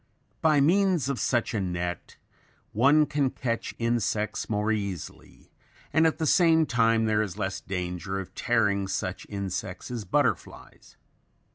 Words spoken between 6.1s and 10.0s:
the same time there is less danger of tearing such insects